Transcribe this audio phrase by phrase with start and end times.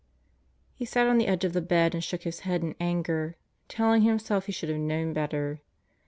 [0.73, 3.35] He sat on the edge of the bed and shook his head in anger
[3.67, 5.61] telling himself he should have known better.